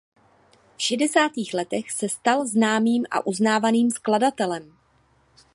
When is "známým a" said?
2.47-3.27